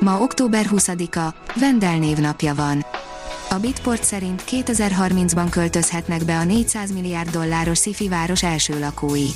[0.00, 2.86] Ma október 20-a, Vendel névnapja van.
[3.50, 9.26] A Bitport szerint 2030-ban költözhetnek be a 400 milliárd dolláros sci város első lakói.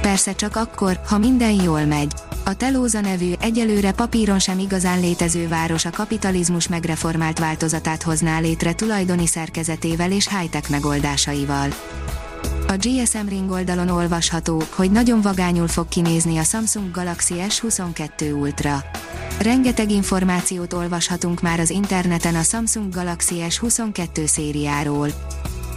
[0.00, 2.12] Persze csak akkor, ha minden jól megy.
[2.44, 8.72] A Telóza nevű, egyelőre papíron sem igazán létező város a kapitalizmus megreformált változatát hozná létre
[8.72, 11.68] tulajdoni szerkezetével és high-tech megoldásaival.
[12.72, 18.84] A GSM Ring oldalon olvasható, hogy nagyon vagányul fog kinézni a Samsung Galaxy S22 Ultra.
[19.40, 25.08] Rengeteg információt olvashatunk már az interneten a Samsung Galaxy S22 szériáról.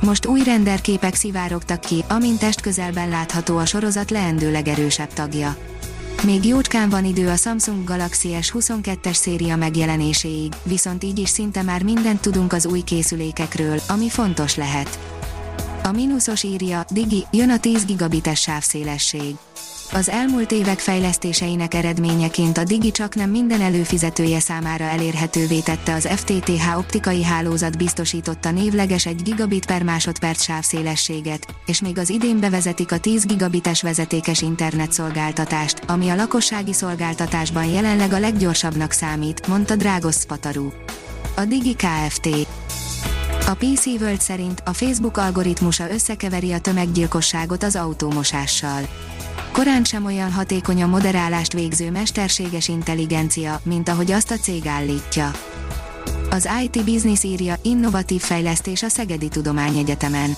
[0.02, 5.58] Most új renderképek szivárogtak ki, amint test közelben látható a sorozat leendő legerősebb tagja.
[6.24, 11.84] Még jócskán van idő a Samsung Galaxy S22-es széria megjelenéséig, viszont így is szinte már
[11.84, 15.00] mindent tudunk az új készülékekről, ami fontos lehet.
[15.86, 19.36] A mínuszos írja, Digi, jön a 10 gigabites sávszélesség.
[19.92, 26.08] Az elmúlt évek fejlesztéseinek eredményeként a Digi csak nem minden előfizetője számára elérhetővé tette az
[26.08, 32.92] FTTH optikai hálózat biztosította névleges 1 gigabit per másodperc sávszélességet, és még az idén bevezetik
[32.92, 40.16] a 10 gigabites vezetékes internetszolgáltatást, ami a lakossági szolgáltatásban jelenleg a leggyorsabbnak számít, mondta Drágos
[40.16, 40.70] Spataru.
[41.36, 42.28] A Digi Kft.
[43.48, 48.88] A PC World szerint a Facebook algoritmusa összekeveri a tömeggyilkosságot az autómosással.
[49.52, 55.32] Korán sem olyan hatékony a moderálást végző mesterséges intelligencia, mint ahogy azt a cég állítja.
[56.30, 60.38] Az IT Business írja innovatív fejlesztés a Szegedi Tudományegyetemen.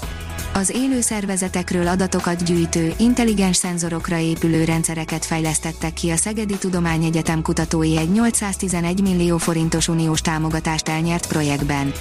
[0.54, 7.98] Az élő szervezetekről adatokat gyűjtő, intelligens szenzorokra épülő rendszereket fejlesztettek ki a Szegedi Tudományegyetem kutatói
[7.98, 11.92] egy 811 millió forintos uniós támogatást elnyert projektben.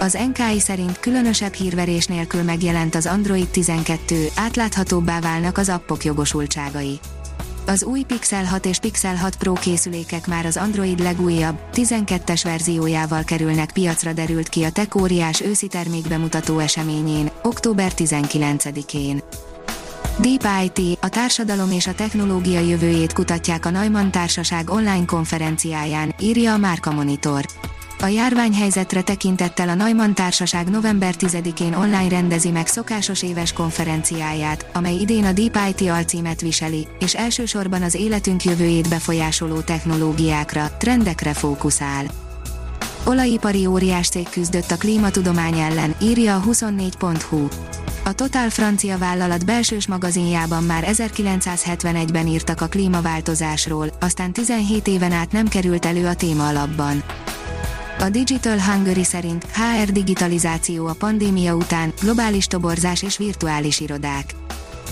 [0.00, 7.00] Az NKI szerint különösebb hírverés nélkül megjelent az Android 12, átláthatóbbá válnak az appok jogosultságai.
[7.66, 13.24] Az új Pixel 6 és Pixel 6 Pro készülékek már az Android legújabb, 12-es verziójával
[13.24, 19.22] kerülnek piacra derült ki a Tech óriás őszi termékbemutató eseményén, október 19-én.
[20.18, 26.52] Deep IT, a társadalom és a technológia jövőjét kutatják a Neumann Társaság online konferenciáján, írja
[26.52, 27.44] a Márka Monitor.
[28.02, 34.94] A járványhelyzetre tekintettel a Neumann Társaság november 10-én online rendezi meg szokásos éves konferenciáját, amely
[34.94, 42.04] idén a Deep IT alcímet viseli, és elsősorban az életünk jövőjét befolyásoló technológiákra, trendekre fókuszál.
[43.04, 47.48] Olajipari óriás cég küzdött a klímatudomány ellen, írja a 24.hu.
[48.04, 55.32] A Total francia vállalat belsős magazinjában már 1971-ben írtak a klímaváltozásról, aztán 17 éven át
[55.32, 57.02] nem került elő a téma alapban.
[58.00, 64.34] A Digital Hungary szerint HR digitalizáció a pandémia után, globális toborzás és virtuális irodák.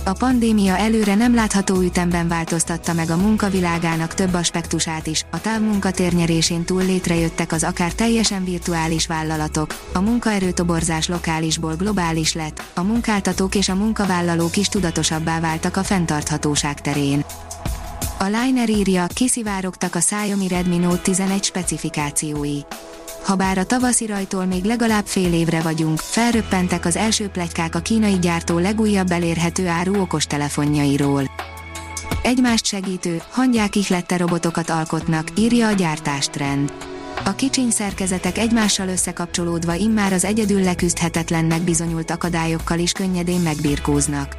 [0.05, 6.65] A pandémia előre nem látható ütemben változtatta meg a munkavilágának több aspektusát is, a távmunkatérnyerésén
[6.65, 13.69] túl létrejöttek az akár teljesen virtuális vállalatok, a munkaerőtoborzás lokálisból globális lett, a munkáltatók és
[13.69, 17.25] a munkavállalók is tudatosabbá váltak a fenntarthatóság terén.
[18.21, 22.59] A Liner írja, kiszivárogtak a Xiaomi Redmi Note 11 specifikációi.
[23.25, 28.19] Habár a tavaszi rajtól még legalább fél évre vagyunk, felröppentek az első plegykák a kínai
[28.19, 31.31] gyártó legújabb elérhető áru okostelefonjairól.
[32.23, 36.73] Egymást segítő, hangyák ihlette robotokat alkotnak, írja a gyártástrend.
[37.25, 44.37] A kicsiny szerkezetek egymással összekapcsolódva immár az egyedül leküzdhetetlennek bizonyult akadályokkal is könnyedén megbirkóznak.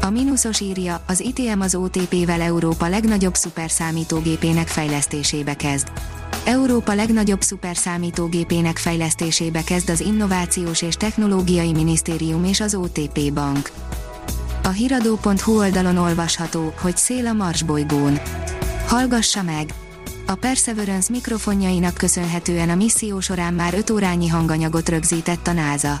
[0.00, 5.92] A mínuszos írja, az ITM az OTP-vel Európa legnagyobb szuperszámítógépének fejlesztésébe kezd.
[6.44, 13.70] Európa legnagyobb szuperszámítógépének fejlesztésébe kezd az Innovációs és Technológiai Minisztérium és az OTP Bank.
[14.62, 18.18] A hiradó.hu oldalon olvasható, hogy szél a Mars bolygón.
[18.86, 19.74] Hallgassa meg!
[20.26, 26.00] A Perseverance mikrofonjainak köszönhetően a misszió során már 5 órányi hanganyagot rögzített a NASA.